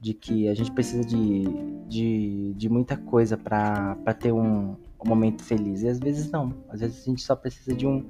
de 0.01 0.13
que 0.13 0.47
a 0.47 0.53
gente 0.53 0.71
precisa 0.71 1.03
de, 1.03 1.45
de, 1.87 2.53
de 2.55 2.69
muita 2.69 2.95
coisa 2.95 3.35
para 3.35 4.13
ter 4.19 4.31
um, 4.31 4.75
um 5.05 5.09
momento 5.09 5.43
feliz. 5.43 5.81
E 5.83 5.87
às 5.87 5.99
vezes 5.99 6.31
não. 6.31 6.53
Às 6.69 6.79
vezes 6.79 7.01
a 7.01 7.05
gente 7.05 7.21
só 7.21 7.35
precisa 7.35 7.73
de 7.73 7.85
um, 7.85 8.05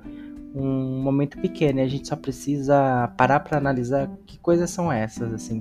um 0.56 1.02
momento 1.02 1.38
pequeno. 1.40 1.80
E 1.80 1.82
a 1.84 1.88
gente 1.88 2.08
só 2.08 2.16
precisa 2.16 3.14
parar 3.18 3.42
para 3.42 3.58
analisar 3.58 4.10
que 4.26 4.40
coisas 4.40 4.70
são 4.70 4.92
essas, 4.92 5.34
assim. 5.34 5.60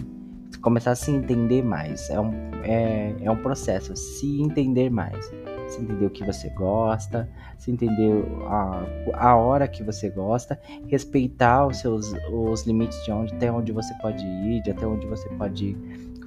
Começar 0.62 0.92
a 0.92 0.96
se 0.96 1.10
entender 1.10 1.62
mais. 1.62 2.08
É 2.08 2.18
um, 2.18 2.32
é, 2.62 3.14
é 3.20 3.30
um 3.30 3.36
processo. 3.36 3.94
Se 3.96 4.40
entender 4.40 4.88
mais. 4.90 5.26
Se 5.68 5.80
entender 5.80 6.06
o 6.06 6.10
que 6.10 6.24
você 6.24 6.48
gosta. 6.50 7.28
Se 7.58 7.70
entender 7.70 8.24
a, 8.46 8.86
a 9.14 9.36
hora 9.36 9.66
que 9.66 9.82
você 9.82 10.08
gosta. 10.08 10.58
Respeitar 10.86 11.66
os 11.66 11.78
seus 11.78 12.14
os 12.32 12.64
limites 12.66 13.02
de 13.04 13.12
onde 13.12 13.34
até 13.34 13.50
onde 13.50 13.72
você 13.72 13.92
pode 14.00 14.24
ir, 14.24 14.62
de 14.62 14.70
até 14.70 14.86
onde 14.86 15.06
você 15.06 15.28
pode 15.30 15.76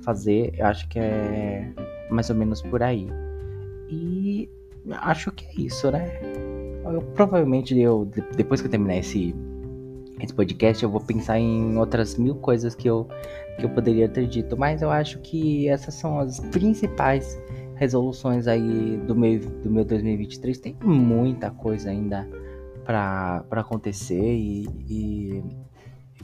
fazer. 0.04 0.54
Eu 0.58 0.66
acho 0.68 0.88
que 0.88 1.00
é 1.00 1.72
mais 2.10 2.30
ou 2.30 2.36
menos 2.36 2.62
por 2.62 2.84
aí. 2.84 3.08
E 3.90 4.17
acho 4.92 5.32
que 5.32 5.46
é 5.46 5.66
isso, 5.66 5.92
né? 5.92 6.20
Eu, 6.86 7.02
provavelmente 7.14 7.78
eu, 7.78 8.10
depois 8.36 8.62
que 8.62 8.68
eu 8.68 8.72
terminar 8.72 8.98
esse, 8.98 9.36
esse 10.22 10.34
podcast, 10.34 10.84
eu 10.84 10.90
vou 10.90 11.02
pensar 11.02 11.40
em 11.40 11.78
outras 11.78 12.18
mil 12.18 12.36
coisas 12.36 12.76
que 12.76 12.90
eu, 12.90 13.08
que 13.60 13.66
eu 13.66 13.70
poderia 13.70 14.08
ter 14.08 14.28
dito. 14.28 14.58
Mas 14.58 14.82
eu 14.82 14.90
acho 14.90 15.20
que 15.20 15.68
essas 15.68 15.94
são 15.96 16.20
as 16.20 16.40
principais 16.40 17.40
resoluções 17.76 18.48
aí 18.48 18.98
do 19.06 19.16
meu, 19.16 19.40
do 19.40 19.70
meu 19.70 19.86
2023. 19.86 20.58
Tem 20.60 20.78
muita 20.84 21.52
coisa 21.52 21.90
ainda 21.90 22.28
para 22.86 23.44
acontecer 23.52 24.34
e, 24.34 24.68
e, 24.88 25.44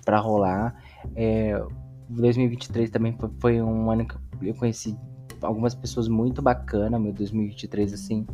para 0.05 0.19
rolar. 0.19 0.75
É, 1.15 1.61
2023 2.09 2.89
também 2.89 3.17
foi 3.39 3.61
um 3.61 3.91
ano 3.91 4.05
que 4.05 4.15
eu 4.41 4.55
conheci 4.55 4.97
algumas 5.43 5.75
pessoas 5.75 6.07
muito 6.07 6.41
bacanas, 6.41 6.99
meu 6.99 7.13
2023, 7.13 7.93
assim, 7.93 8.25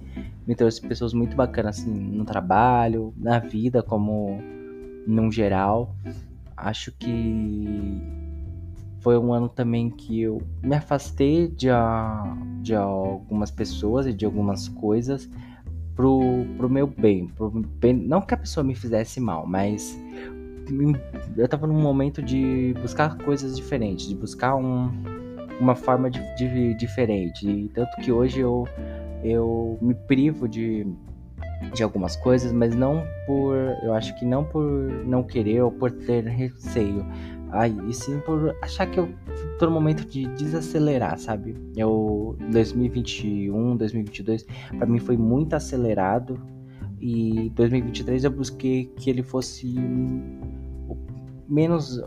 me 0.48 0.56
trouxe 0.56 0.82
pessoas 0.82 1.14
muito 1.14 1.36
bacanas, 1.36 1.80
assim, 1.80 1.92
no 1.92 2.24
trabalho, 2.26 3.14
na 3.18 3.40
vida, 3.40 3.84
como 3.84 4.40
num 5.06 5.32
geral. 5.32 5.96
Acho 6.56 6.92
que 6.92 8.02
foi 9.00 9.18
um 9.18 9.34
ano 9.34 9.50
também 9.50 9.90
que 9.90 10.22
eu 10.22 10.42
me 10.62 10.76
afastei 10.76 11.48
de, 11.48 11.70
a, 11.70 12.38
de 12.62 12.76
algumas 12.76 13.50
pessoas 13.50 14.06
e 14.06 14.14
de 14.14 14.26
algumas 14.26 14.68
coisas 14.68 15.30
pro, 15.96 16.46
pro 16.58 16.70
meu 16.70 16.88
bem, 16.88 17.28
pro 17.28 17.50
bem. 17.50 17.94
Não 17.94 18.22
que 18.22 18.34
a 18.34 18.38
pessoa 18.38 18.64
me 18.64 18.76
fizesse 18.76 19.20
mal, 19.20 19.46
mas 19.46 19.98
eu 21.38 21.48
tava 21.48 21.66
num 21.66 21.82
momento 21.82 22.22
de 22.22 22.74
buscar 22.82 23.18
coisas 23.18 23.56
diferentes, 23.56 24.08
de 24.08 24.16
buscar 24.16 24.56
um, 24.56 24.92
uma 25.60 25.76
forma 25.76 26.10
de, 26.10 26.20
de, 26.36 26.74
diferente. 26.76 27.48
E 27.48 27.70
tanto 27.70 27.96
que 27.98 28.12
hoje 28.12 28.40
eu, 28.40 28.68
eu 29.24 29.78
me 29.82 29.94
privo 29.94 30.48
de, 30.48 30.88
de 31.74 31.84
algumas 31.84 32.16
coisas, 32.16 32.52
mas 32.52 32.76
não 32.76 33.04
por. 33.26 33.56
Eu 33.84 33.94
acho 33.94 34.18
que 34.18 34.26
não 34.26 34.44
por 34.44 34.64
não 35.06 35.24
querer 35.24 35.62
ou 35.62 35.72
por 35.72 35.92
ter 35.92 36.26
receio. 36.26 37.06
Ai, 37.52 37.76
e 37.88 37.94
sim 37.94 38.20
por 38.20 38.56
achar 38.62 38.86
que 38.86 39.00
eu 39.00 39.10
tô 39.58 39.66
no 39.66 39.72
momento 39.72 40.06
de 40.06 40.28
desacelerar, 40.36 41.18
sabe? 41.18 41.56
Eu 41.76 42.38
2021, 42.52 43.76
2022, 43.76 44.46
para 44.78 44.86
mim 44.86 45.00
foi 45.00 45.18
muito 45.18 45.56
acelerado 45.56 46.40
e 47.02 47.52
2023 47.56 48.24
eu 48.24 48.32
busquei 48.32 48.86
que 48.98 49.10
ele 49.10 49.24
fosse 49.24 49.76
menos 51.48 52.00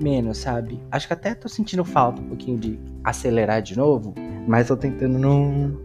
menos, 0.00 0.38
sabe? 0.38 0.80
Acho 0.90 1.06
que 1.06 1.12
até 1.12 1.34
tô 1.34 1.48
sentindo 1.48 1.84
falta 1.84 2.20
um 2.20 2.28
pouquinho 2.28 2.58
de 2.58 2.78
acelerar 3.04 3.62
de 3.62 3.76
novo, 3.76 4.14
mas 4.46 4.68
tô 4.68 4.76
tentando 4.76 5.18
não, 5.18 5.78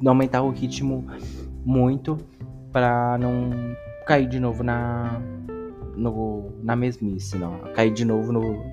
não, 0.00 0.12
aumentar 0.12 0.42
o 0.42 0.50
ritmo 0.50 1.06
muito 1.64 2.18
para 2.72 3.18
não 3.18 3.50
cair 4.06 4.28
de 4.28 4.40
novo 4.40 4.62
na 4.62 5.20
no, 5.96 6.52
na 6.62 6.74
mesmice, 6.74 7.36
não. 7.36 7.58
Cair 7.74 7.92
de 7.92 8.04
novo 8.04 8.32
no, 8.32 8.64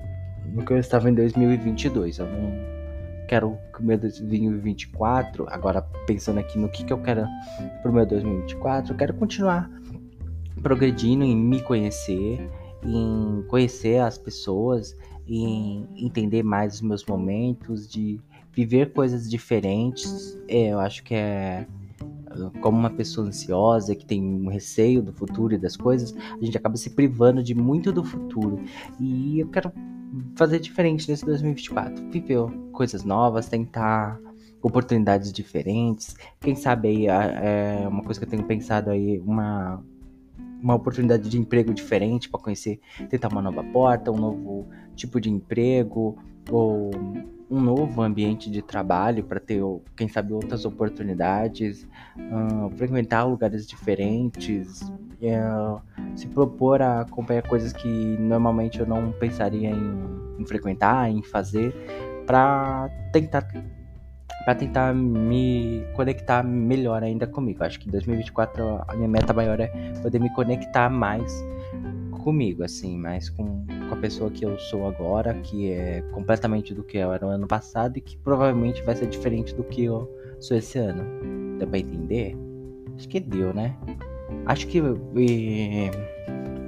no 0.54 0.64
que 0.64 0.72
eu 0.72 0.78
estava 0.78 1.10
em 1.10 1.14
2022. 1.14 2.18
Eu 2.18 2.26
não 2.26 2.78
quero 3.28 3.58
que 3.76 3.82
meu 3.82 3.98
2024, 3.98 5.46
agora 5.50 5.82
pensando 6.06 6.40
aqui 6.40 6.58
no 6.58 6.68
que, 6.68 6.84
que 6.84 6.92
eu 6.92 6.98
quero 6.98 7.26
pro 7.82 7.92
meu 7.92 8.06
2024, 8.06 8.92
eu 8.92 8.96
quero 8.96 9.14
continuar 9.14 9.70
progredindo 10.62 11.22
em 11.24 11.36
me 11.36 11.60
conhecer, 11.60 12.50
em 12.82 13.44
conhecer 13.48 14.00
as 14.00 14.16
pessoas, 14.16 14.96
em 15.26 15.86
entender 15.96 16.42
mais 16.42 16.74
os 16.74 16.80
meus 16.80 17.04
momentos, 17.04 17.88
de 17.88 18.20
viver 18.52 18.92
coisas 18.92 19.28
diferentes. 19.28 20.38
É, 20.48 20.72
eu 20.72 20.80
acho 20.80 21.02
que 21.02 21.14
é 21.14 21.66
como 22.60 22.78
uma 22.78 22.90
pessoa 22.90 23.26
ansiosa 23.26 23.94
que 23.94 24.04
tem 24.04 24.22
um 24.22 24.48
receio 24.48 25.02
do 25.02 25.12
futuro 25.12 25.54
e 25.54 25.58
das 25.58 25.76
coisas, 25.76 26.14
a 26.16 26.44
gente 26.44 26.56
acaba 26.56 26.76
se 26.76 26.90
privando 26.90 27.42
de 27.42 27.54
muito 27.54 27.92
do 27.92 28.04
futuro. 28.04 28.60
E 29.00 29.40
eu 29.40 29.48
quero 29.48 29.72
fazer 30.36 30.58
diferente 30.58 31.08
nesse 31.10 31.24
2024, 31.24 32.10
viver 32.10 32.38
coisas 32.72 33.04
novas, 33.04 33.48
tentar 33.48 34.20
oportunidades 34.62 35.32
diferentes. 35.32 36.16
Quem 36.40 36.54
sabe 36.54 36.88
aí 36.88 37.06
é 37.06 37.86
uma 37.88 38.02
coisa 38.02 38.20
que 38.20 38.26
eu 38.26 38.30
tenho 38.30 38.44
pensado 38.44 38.90
aí, 38.90 39.18
uma 39.20 39.82
uma 40.60 40.74
oportunidade 40.74 41.28
de 41.28 41.38
emprego 41.38 41.72
diferente 41.72 42.28
para 42.28 42.40
conhecer, 42.40 42.80
tentar 43.08 43.28
uma 43.28 43.42
nova 43.42 43.62
porta, 43.62 44.10
um 44.10 44.16
novo 44.16 44.68
tipo 44.94 45.20
de 45.20 45.30
emprego 45.30 46.18
ou 46.50 46.90
um 47.50 47.60
novo 47.60 48.02
ambiente 48.02 48.50
de 48.50 48.60
trabalho 48.60 49.24
para 49.24 49.40
ter, 49.40 49.62
quem 49.96 50.08
sabe, 50.08 50.32
outras 50.32 50.64
oportunidades, 50.64 51.88
uh, 52.16 52.70
frequentar 52.76 53.24
lugares 53.24 53.66
diferentes, 53.66 54.82
uh, 54.82 55.80
se 56.14 56.26
propor 56.26 56.82
a 56.82 57.00
acompanhar 57.02 57.42
coisas 57.42 57.72
que 57.72 57.88
normalmente 58.18 58.80
eu 58.80 58.86
não 58.86 59.12
pensaria 59.12 59.70
em, 59.70 60.04
em 60.38 60.44
frequentar, 60.44 61.10
em 61.10 61.22
fazer, 61.22 61.74
para 62.26 62.90
tentar 63.12 63.48
para 64.44 64.54
tentar 64.54 64.94
me 64.94 65.84
conectar 65.94 66.42
melhor 66.42 67.02
ainda 67.02 67.26
comigo. 67.26 67.62
Acho 67.64 67.78
que 67.78 67.88
em 67.88 67.92
2024 67.92 68.84
a 68.86 68.96
minha 68.96 69.08
meta 69.08 69.32
maior 69.32 69.60
é 69.60 69.68
poder 70.02 70.18
me 70.18 70.32
conectar 70.34 70.88
mais 70.88 71.32
comigo, 72.18 72.62
assim, 72.62 72.98
mais 72.98 73.30
com, 73.30 73.64
com 73.88 73.94
a 73.94 73.96
pessoa 73.96 74.30
que 74.30 74.44
eu 74.44 74.58
sou 74.58 74.86
agora, 74.86 75.34
que 75.34 75.70
é 75.70 76.02
completamente 76.12 76.74
do 76.74 76.82
que 76.82 76.98
eu 76.98 77.12
era 77.12 77.24
no 77.24 77.32
ano 77.32 77.46
passado 77.46 77.96
e 77.96 78.00
que 78.00 78.16
provavelmente 78.18 78.82
vai 78.82 78.94
ser 78.94 79.06
diferente 79.06 79.54
do 79.54 79.64
que 79.64 79.84
eu 79.84 80.10
sou 80.40 80.56
esse 80.56 80.78
ano. 80.78 81.04
Deu 81.58 81.66
pra 81.66 81.78
entender? 81.78 82.36
Acho 82.96 83.08
que 83.08 83.20
deu, 83.20 83.54
né? 83.54 83.76
Acho 84.46 84.66
que. 84.66 84.78
E 85.16 85.90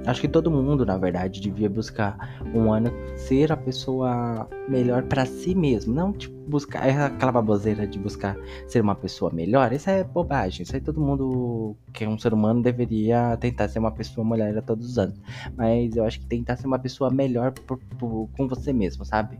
Acho 0.05 0.21
que 0.21 0.27
todo 0.27 0.49
mundo, 0.49 0.85
na 0.85 0.97
verdade, 0.97 1.39
devia 1.39 1.69
buscar 1.69 2.39
um 2.53 2.73
ano 2.73 2.91
ser 3.15 3.51
a 3.51 3.57
pessoa 3.57 4.47
melhor 4.67 5.03
para 5.03 5.25
si 5.25 5.53
mesmo. 5.53 5.93
Não, 5.93 6.11
tipo, 6.11 6.35
buscar 6.49 6.87
é 6.87 7.05
aquela 7.05 7.31
baboseira 7.31 7.85
de 7.85 7.99
buscar 7.99 8.35
ser 8.67 8.81
uma 8.81 8.95
pessoa 8.95 9.31
melhor. 9.31 9.71
Isso 9.71 9.89
é 9.89 10.03
bobagem. 10.03 10.63
Isso 10.63 10.75
aí 10.75 10.81
todo 10.81 10.99
mundo 10.99 11.75
que 11.93 12.03
é 12.03 12.09
um 12.09 12.17
ser 12.17 12.33
humano 12.33 12.61
deveria 12.61 13.37
tentar 13.37 13.67
ser 13.67 13.79
uma 13.79 13.91
pessoa 13.91 14.27
melhor 14.27 14.57
a 14.57 14.61
todos 14.61 14.89
os 14.89 14.97
anos. 14.97 15.19
Mas 15.55 15.95
eu 15.95 16.03
acho 16.03 16.19
que 16.19 16.25
tentar 16.25 16.57
ser 16.57 16.67
uma 16.67 16.79
pessoa 16.79 17.11
melhor 17.11 17.51
por, 17.51 17.77
por, 17.99 18.29
com 18.35 18.47
você 18.47 18.73
mesmo, 18.73 19.05
sabe? 19.05 19.37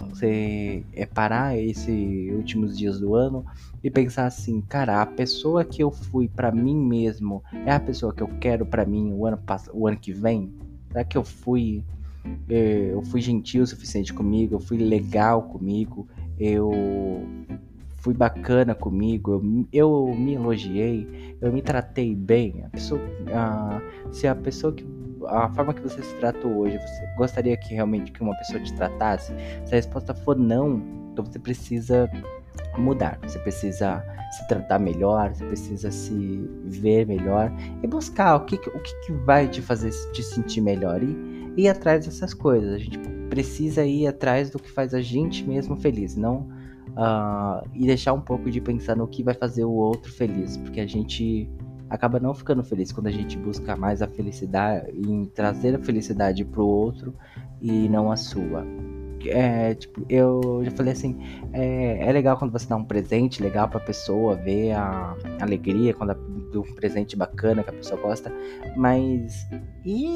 Você 0.00 0.84
é 0.92 1.06
parar 1.06 1.56
esses 1.58 2.32
últimos 2.32 2.76
dias 2.76 3.00
do 3.00 3.14
ano 3.14 3.44
e 3.82 3.90
pensar 3.90 4.26
assim, 4.26 4.60
cara, 4.60 5.02
a 5.02 5.06
pessoa 5.06 5.64
que 5.64 5.82
eu 5.82 5.90
fui 5.90 6.28
para 6.28 6.50
mim 6.52 6.76
mesmo 6.76 7.42
é 7.66 7.72
a 7.72 7.80
pessoa 7.80 8.12
que 8.12 8.22
eu 8.22 8.28
quero 8.40 8.64
para 8.64 8.84
mim 8.84 9.12
o 9.12 9.26
ano 9.26 9.38
o 9.72 9.86
ano 9.86 9.96
que 9.96 10.12
vem? 10.12 10.52
Será 10.88 11.04
que 11.04 11.16
eu 11.16 11.24
fui 11.24 11.84
eh, 12.48 12.90
eu 12.92 13.02
fui 13.02 13.20
gentil 13.20 13.62
o 13.62 13.66
suficiente 13.66 14.12
comigo, 14.12 14.54
eu 14.54 14.60
fui 14.60 14.78
legal 14.78 15.42
comigo, 15.42 16.06
eu 16.38 16.70
fui 17.96 18.14
bacana 18.14 18.74
comigo, 18.74 19.32
eu, 19.32 19.66
eu 19.72 20.14
me 20.14 20.34
elogiei, 20.34 21.36
eu 21.40 21.52
me 21.52 21.62
tratei 21.62 22.14
bem. 22.14 22.64
A 22.64 22.68
pessoa, 22.68 23.00
a, 23.32 23.80
se 24.10 24.26
a 24.26 24.34
pessoa 24.34 24.72
que 24.72 24.84
a 25.26 25.48
forma 25.50 25.74
que 25.74 25.80
você 25.80 26.02
se 26.02 26.14
tratou 26.16 26.58
hoje, 26.58 26.78
você 26.78 27.06
gostaria 27.16 27.56
que 27.56 27.74
realmente 27.74 28.12
que 28.12 28.22
uma 28.22 28.36
pessoa 28.38 28.60
te 28.60 28.72
tratasse? 28.74 29.32
Se 29.64 29.72
a 29.72 29.76
resposta 29.76 30.14
for 30.14 30.36
não, 30.36 30.82
então 31.12 31.24
você 31.24 31.38
precisa 31.38 32.10
mudar, 32.78 33.18
você 33.22 33.38
precisa 33.38 34.04
se 34.32 34.48
tratar 34.48 34.78
melhor, 34.78 35.34
você 35.34 35.44
precisa 35.44 35.90
se 35.90 36.48
ver 36.64 37.06
melhor 37.06 37.52
e 37.82 37.86
buscar 37.86 38.36
o 38.36 38.44
que, 38.44 38.56
o 38.56 38.80
que, 38.80 39.12
vai 39.24 39.46
te 39.48 39.60
fazer 39.60 39.90
te 40.12 40.22
sentir 40.22 40.60
melhor 40.60 41.02
e 41.02 41.52
ir 41.56 41.68
atrás 41.68 42.06
dessas 42.06 42.32
coisas. 42.32 42.72
A 42.72 42.78
gente 42.78 42.98
precisa 43.28 43.84
ir 43.84 44.06
atrás 44.06 44.50
do 44.50 44.58
que 44.58 44.70
faz 44.70 44.94
a 44.94 45.00
gente 45.00 45.44
mesmo 45.44 45.76
feliz, 45.76 46.16
não 46.16 46.48
uh, 46.90 47.66
e 47.74 47.86
deixar 47.86 48.12
um 48.12 48.20
pouco 48.20 48.50
de 48.50 48.60
pensar 48.60 48.96
no 48.96 49.06
que 49.06 49.22
vai 49.22 49.34
fazer 49.34 49.64
o 49.64 49.72
outro 49.72 50.12
feliz, 50.12 50.56
porque 50.56 50.80
a 50.80 50.86
gente 50.86 51.48
acaba 51.92 52.18
não 52.18 52.32
ficando 52.32 52.64
feliz 52.64 52.90
quando 52.90 53.08
a 53.08 53.10
gente 53.10 53.36
busca 53.36 53.76
mais 53.76 54.00
a 54.00 54.08
felicidade 54.08 54.90
em 54.96 55.26
trazer 55.26 55.74
a 55.74 55.78
felicidade 55.78 56.42
pro 56.42 56.66
outro 56.66 57.14
e 57.60 57.86
não 57.88 58.10
a 58.10 58.16
sua. 58.16 58.64
É, 59.26 59.74
tipo, 59.74 60.04
eu 60.08 60.62
já 60.64 60.70
falei 60.72 60.94
assim, 60.94 61.16
é, 61.52 62.08
é, 62.08 62.10
legal 62.10 62.36
quando 62.36 62.50
você 62.50 62.66
dá 62.66 62.76
um 62.76 62.84
presente 62.84 63.40
legal 63.40 63.68
pra 63.68 63.78
pessoa, 63.78 64.34
ver 64.34 64.72
a 64.72 65.14
alegria 65.38 65.94
quando 65.94 66.14
dá 66.14 66.58
um 66.58 66.74
presente 66.74 67.14
bacana 67.14 67.62
que 67.62 67.70
a 67.70 67.74
pessoa 67.74 68.00
gosta, 68.00 68.32
mas 68.74 69.46
e, 69.84 70.06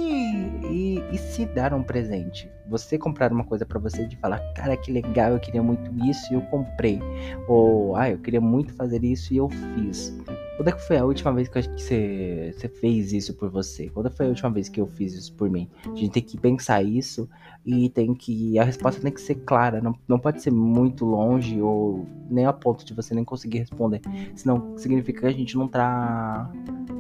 e, 0.71 1.05
e 1.13 1.19
se 1.19 1.45
dar 1.45 1.73
um 1.73 1.83
presente? 1.83 2.51
Você 2.69 2.99
comprar 2.99 3.31
uma 3.31 3.45
coisa 3.45 3.65
para 3.65 3.79
você 3.79 4.07
de 4.07 4.17
falar, 4.17 4.41
cara, 4.55 4.77
que 4.77 4.91
legal, 4.91 5.33
eu 5.33 5.39
queria 5.39 5.63
muito 5.63 5.89
isso 6.05 6.33
e 6.33 6.35
eu 6.35 6.41
comprei. 6.43 6.99
Ou, 7.47 7.95
ah, 7.95 8.11
eu 8.11 8.19
queria 8.19 8.41
muito 8.41 8.75
fazer 8.75 9.05
isso 9.05 9.33
e 9.33 9.37
eu 9.37 9.49
fiz. 9.49 10.13
Quando 10.57 10.69
é 10.69 10.73
que 10.73 10.87
foi 10.87 10.97
a 10.97 11.05
última 11.05 11.33
vez 11.35 11.49
que 11.49 11.63
você, 11.63 12.55
fez 12.81 13.13
isso 13.13 13.35
por 13.35 13.51
você? 13.51 13.91
Quando 13.91 14.11
foi 14.11 14.25
a 14.25 14.29
última 14.31 14.51
vez 14.51 14.71
que 14.71 14.81
eu 14.81 14.87
fiz 14.87 15.13
isso 15.13 15.35
por 15.35 15.51
mim? 15.51 15.69
A 15.85 15.95
gente 15.95 16.11
tem 16.11 16.23
que 16.23 16.39
pensar 16.39 16.83
isso 16.83 17.29
e 17.65 17.91
tem 17.91 18.15
que. 18.15 18.59
A 18.59 18.65
resposta 18.65 19.03
tem 19.03 19.13
que 19.13 19.21
ser 19.21 19.35
clara. 19.35 19.83
Não, 19.83 19.95
não 20.09 20.19
pode 20.19 20.41
ser 20.41 20.51
muito 20.51 21.05
longe 21.05 21.61
ou 21.61 22.07
nem 22.31 22.47
a 22.47 22.55
ponto 22.55 22.87
de 22.87 22.95
você 22.95 23.15
nem 23.15 23.23
conseguir 23.23 23.59
responder. 23.59 24.01
Senão 24.35 24.79
significa 24.79 25.21
que 25.21 25.27
a 25.27 25.33
gente 25.33 25.59
não 25.59 25.69
tá 25.69 26.51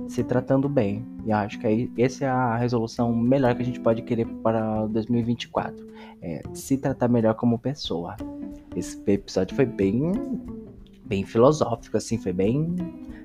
se 0.06 0.22
tratando 0.22 0.68
bem. 0.68 1.02
E 1.24 1.32
acho 1.32 1.58
que 1.58 1.66
aí, 1.66 1.90
essa 1.96 2.26
é 2.26 2.28
a 2.28 2.56
resolução 2.58 3.14
melhor 3.16 3.54
que 3.54 3.62
a 3.62 3.64
gente 3.64 3.80
pode 3.80 4.02
querer 4.02 4.26
para 4.42 4.86
2024. 4.86 5.86
É 6.20 6.42
se 6.52 6.76
tratar 6.76 7.08
melhor 7.08 7.34
como 7.34 7.58
pessoa. 7.58 8.16
Esse 8.76 9.02
episódio 9.10 9.56
foi 9.56 9.64
bem 9.64 10.12
bem 11.06 11.24
filosófico, 11.24 11.96
assim, 11.96 12.18
foi 12.18 12.32
bem 12.32 12.74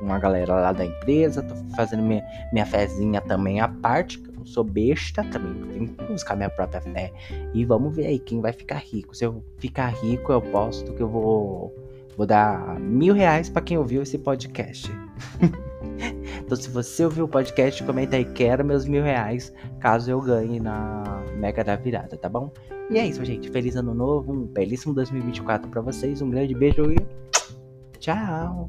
com 0.03 0.13
a 0.13 0.19
galera 0.19 0.55
lá 0.55 0.73
da 0.73 0.85
empresa, 0.85 1.43
tô 1.43 1.55
fazendo 1.77 2.03
minha, 2.03 2.25
minha 2.53 2.67
fezinha 2.67 3.21
também 3.21 3.61
à 3.61 3.69
parte, 3.69 4.19
que 4.19 4.29
eu 4.29 4.35
não 4.35 4.45
sou 4.45 4.65
besta, 4.65 5.23
também 5.25 5.55
tenho 5.73 5.89
que 5.89 6.05
buscar 6.05 6.37
minha 6.37 6.51
própria 6.51 6.81
fé. 6.81 7.13
E 7.55 7.65
vamos 7.65 7.95
ver 7.95 8.07
aí 8.07 8.19
quem 8.19 8.41
vai 8.41 8.53
ficar 8.53 8.79
rico. 8.79 9.15
Se 9.17 9.25
eu 9.25 9.43
ficar 9.59 9.89
rico, 10.03 10.33
eu 10.33 10.43
posto 10.43 10.93
que 10.93 11.01
eu 11.01 11.09
vou, 11.09 11.73
vou 12.17 12.27
dar 12.27 12.81
mil 12.81 13.15
reais 13.15 13.49
para 13.49 13.63
quem 13.63 13.79
ouviu 13.79 14.03
esse 14.03 14.19
podcast. 14.19 14.91
então, 16.45 16.57
se 16.57 16.69
você 16.69 17.05
ouviu 17.05 17.27
o 17.27 17.29
podcast, 17.29 17.83
comenta 17.85 18.17
aí, 18.17 18.25
quero 18.25 18.65
meus 18.65 18.85
mil 18.85 19.05
reais, 19.05 19.55
caso 19.79 20.11
eu 20.11 20.21
ganhe 20.21 20.59
na 20.59 21.23
Mega 21.37 21.63
da 21.63 21.77
Virada, 21.77 22.17
tá 22.17 22.29
bom? 22.29 22.53
E 22.91 22.99
é 22.99 23.07
isso, 23.07 23.25
gente. 23.25 23.49
Feliz 23.51 23.77
ano 23.77 23.95
novo, 23.95 24.33
um 24.33 24.47
belíssimo 24.47 24.93
2024 24.95 25.71
para 25.71 25.81
vocês, 25.81 26.21
um 26.21 26.29
grande 26.29 26.55
beijo 26.55 26.91
e 26.91 26.97
tchau! 28.01 28.69